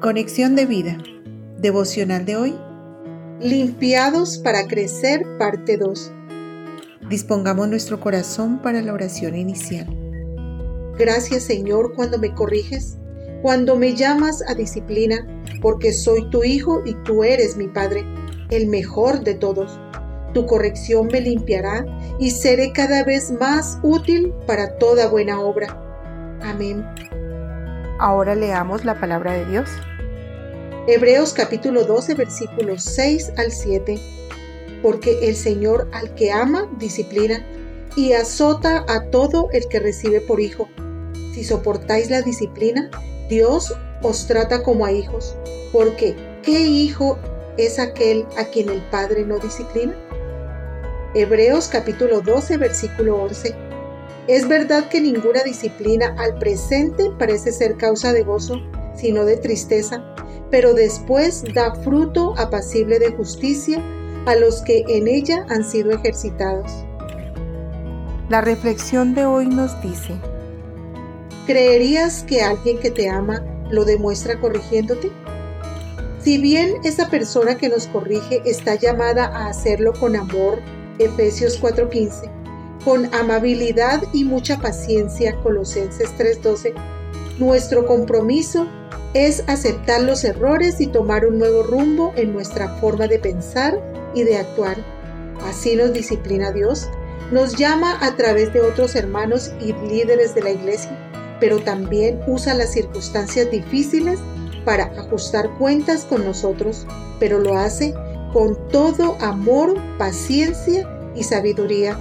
Conexión 0.00 0.56
de 0.56 0.64
vida. 0.64 0.96
Devocional 1.58 2.24
de 2.24 2.34
hoy. 2.34 2.58
Limpiados 3.38 4.38
para 4.38 4.66
crecer, 4.66 5.26
parte 5.38 5.76
2. 5.76 6.10
Dispongamos 7.10 7.68
nuestro 7.68 8.00
corazón 8.00 8.62
para 8.62 8.80
la 8.80 8.94
oración 8.94 9.36
inicial. 9.36 9.86
Gracias 10.98 11.42
Señor 11.42 11.92
cuando 11.94 12.16
me 12.16 12.34
corriges, 12.34 12.96
cuando 13.42 13.76
me 13.76 13.94
llamas 13.94 14.42
a 14.48 14.54
disciplina, 14.54 15.18
porque 15.60 15.92
soy 15.92 16.30
tu 16.30 16.44
hijo 16.44 16.80
y 16.86 16.94
tú 17.04 17.22
eres 17.22 17.58
mi 17.58 17.68
Padre, 17.68 18.02
el 18.48 18.68
mejor 18.68 19.22
de 19.22 19.34
todos. 19.34 19.78
Tu 20.32 20.46
corrección 20.46 21.08
me 21.08 21.20
limpiará 21.20 21.84
y 22.18 22.30
seré 22.30 22.72
cada 22.72 23.04
vez 23.04 23.32
más 23.38 23.78
útil 23.82 24.32
para 24.46 24.78
toda 24.78 25.08
buena 25.08 25.42
obra. 25.42 25.78
Amén. 26.40 26.86
Ahora 27.98 28.34
leamos 28.34 28.86
la 28.86 28.98
palabra 28.98 29.34
de 29.34 29.44
Dios. 29.44 29.68
Hebreos 30.86 31.34
capítulo 31.34 31.84
12 31.84 32.14
versículos 32.14 32.82
6 32.84 33.32
al 33.36 33.52
7. 33.52 34.00
Porque 34.82 35.18
el 35.28 35.36
Señor 35.36 35.90
al 35.92 36.14
que 36.14 36.32
ama 36.32 36.70
disciplina 36.78 37.44
y 37.96 38.14
azota 38.14 38.86
a 38.88 39.10
todo 39.10 39.50
el 39.52 39.68
que 39.68 39.78
recibe 39.78 40.22
por 40.22 40.40
hijo. 40.40 40.68
Si 41.34 41.44
soportáis 41.44 42.08
la 42.08 42.22
disciplina, 42.22 42.90
Dios 43.28 43.74
os 44.02 44.26
trata 44.26 44.62
como 44.62 44.86
a 44.86 44.92
hijos. 44.92 45.36
Porque, 45.70 46.16
¿qué 46.42 46.60
hijo 46.60 47.18
es 47.58 47.78
aquel 47.78 48.24
a 48.38 48.44
quien 48.44 48.70
el 48.70 48.80
Padre 48.90 49.26
no 49.26 49.38
disciplina? 49.38 49.94
Hebreos 51.14 51.68
capítulo 51.68 52.22
12 52.22 52.56
versículo 52.56 53.22
11. 53.22 53.54
Es 54.28 54.48
verdad 54.48 54.88
que 54.88 55.02
ninguna 55.02 55.42
disciplina 55.42 56.14
al 56.18 56.38
presente 56.38 57.10
parece 57.18 57.52
ser 57.52 57.76
causa 57.76 58.14
de 58.14 58.22
gozo, 58.22 58.56
sino 58.94 59.24
de 59.24 59.36
tristeza, 59.36 60.04
pero 60.50 60.74
después 60.74 61.44
da 61.54 61.74
fruto 61.76 62.34
apacible 62.38 62.98
de 62.98 63.12
justicia 63.12 63.82
a 64.26 64.34
los 64.34 64.62
que 64.62 64.84
en 64.88 65.08
ella 65.08 65.46
han 65.48 65.64
sido 65.64 65.90
ejercitados. 65.92 66.70
La 68.28 68.40
reflexión 68.40 69.14
de 69.14 69.24
hoy 69.24 69.46
nos 69.46 69.80
dice, 69.82 70.14
¿creerías 71.46 72.22
que 72.24 72.42
alguien 72.42 72.78
que 72.78 72.90
te 72.90 73.08
ama 73.08 73.42
lo 73.70 73.84
demuestra 73.84 74.38
corrigiéndote? 74.40 75.10
Si 76.22 76.38
bien 76.38 76.74
esa 76.84 77.08
persona 77.08 77.56
que 77.56 77.68
nos 77.68 77.86
corrige 77.86 78.42
está 78.44 78.74
llamada 78.74 79.26
a 79.26 79.48
hacerlo 79.48 79.92
con 79.98 80.16
amor, 80.16 80.60
Efesios 80.98 81.58
4:15, 81.60 82.30
con 82.84 83.12
amabilidad 83.14 84.02
y 84.12 84.24
mucha 84.24 84.58
paciencia, 84.58 85.34
Colosenses 85.42 86.10
3:12, 86.18 86.74
nuestro 87.40 87.86
compromiso 87.86 88.66
es 89.14 89.42
aceptar 89.48 90.02
los 90.02 90.22
errores 90.22 90.80
y 90.80 90.86
tomar 90.86 91.26
un 91.26 91.38
nuevo 91.38 91.62
rumbo 91.64 92.12
en 92.16 92.32
nuestra 92.32 92.76
forma 92.76 93.08
de 93.08 93.18
pensar 93.18 93.80
y 94.14 94.22
de 94.22 94.38
actuar. 94.38 94.76
Así 95.48 95.74
nos 95.74 95.92
disciplina 95.92 96.52
Dios, 96.52 96.88
nos 97.32 97.56
llama 97.56 97.98
a 98.04 98.14
través 98.16 98.52
de 98.52 98.60
otros 98.60 98.94
hermanos 98.94 99.52
y 99.60 99.72
líderes 99.72 100.34
de 100.34 100.42
la 100.42 100.50
iglesia, 100.50 100.96
pero 101.40 101.58
también 101.58 102.20
usa 102.26 102.54
las 102.54 102.72
circunstancias 102.72 103.50
difíciles 103.50 104.20
para 104.64 104.84
ajustar 104.98 105.50
cuentas 105.58 106.04
con 106.04 106.24
nosotros, 106.24 106.86
pero 107.18 107.38
lo 107.38 107.56
hace 107.56 107.94
con 108.32 108.56
todo 108.68 109.16
amor, 109.20 109.74
paciencia 109.98 110.88
y 111.16 111.24
sabiduría. 111.24 111.98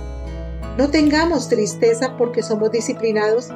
No 0.77 0.89
tengamos 0.89 1.49
tristeza 1.49 2.15
porque 2.17 2.43
somos 2.43 2.71
disciplinados. 2.71 3.49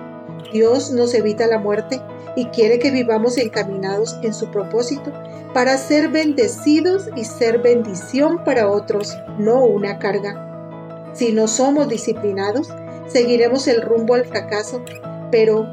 Dios 0.52 0.92
nos 0.92 1.14
evita 1.14 1.48
la 1.48 1.60
muerte 1.60 2.02
y 2.36 2.46
quiere 2.48 2.80
que 2.80 2.92
vivamos 2.92 3.38
encaminados 3.38 4.18
en 4.22 4.34
su 4.34 4.50
propósito 4.52 5.12
para 5.54 5.78
ser 5.78 6.10
bendecidos 6.10 7.10
y 7.16 7.26
ser 7.26 7.60
bendición 7.60 8.44
para 8.44 8.70
otros, 8.70 9.16
no 9.38 9.64
una 9.64 10.00
carga. 10.00 11.12
Si 11.14 11.32
no 11.32 11.48
somos 11.48 11.88
disciplinados, 11.88 12.70
seguiremos 13.08 13.68
el 13.68 13.82
rumbo 13.82 14.16
al 14.16 14.26
fracaso, 14.26 14.84
pero 15.32 15.68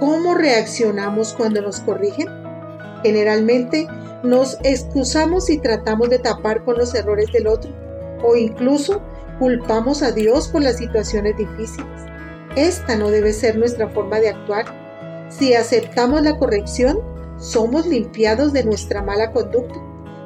¿cómo 0.00 0.34
reaccionamos 0.34 1.34
cuando 1.34 1.60
nos 1.60 1.80
corrigen? 1.80 2.28
Generalmente 3.02 3.86
nos 4.22 4.58
excusamos 4.62 5.50
y 5.50 5.58
tratamos 5.58 6.08
de 6.08 6.18
tapar 6.18 6.64
con 6.64 6.78
los 6.78 6.94
errores 6.94 7.30
del 7.32 7.46
otro, 7.46 7.70
o 8.24 8.36
incluso 8.36 9.02
culpamos 9.38 10.02
a 10.02 10.12
Dios 10.12 10.48
por 10.48 10.62
las 10.62 10.78
situaciones 10.78 11.36
difíciles. 11.36 12.15
Esta 12.56 12.96
no 12.96 13.10
debe 13.10 13.32
ser 13.32 13.56
nuestra 13.56 13.88
forma 13.88 14.18
de 14.18 14.30
actuar 14.30 14.86
si 15.28 15.54
aceptamos 15.54 16.22
la 16.22 16.38
corrección, 16.38 17.00
somos 17.38 17.86
limpiados 17.86 18.52
de 18.52 18.64
nuestra 18.64 19.02
mala 19.02 19.32
conducta. 19.32 19.74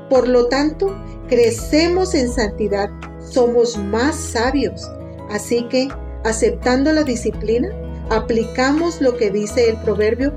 Por 0.09 0.29
lo 0.29 0.47
tanto, 0.47 0.95
crecemos 1.29 2.15
en 2.15 2.29
santidad, 2.29 2.91
somos 3.19 3.79
más 3.79 4.15
sabios. 4.15 4.91
Así 5.31 5.67
que, 5.69 5.89
aceptando 6.25 6.93
la 6.93 7.03
disciplina, 7.03 7.71
aplicamos 8.11 9.01
lo 9.01 9.17
que 9.17 9.31
dice 9.31 9.71
el 9.71 9.77
proverbio, 9.79 10.33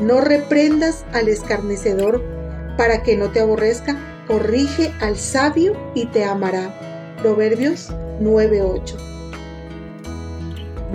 no 0.00 0.20
reprendas 0.20 1.04
al 1.12 1.28
escarnecedor 1.28 2.22
para 2.76 3.02
que 3.02 3.16
no 3.16 3.30
te 3.30 3.40
aborrezca, 3.40 3.96
corrige 4.28 4.92
al 5.00 5.16
sabio 5.16 5.72
y 5.94 6.06
te 6.06 6.24
amará. 6.24 6.72
Proverbios 7.22 7.90
9:8. 8.20 9.15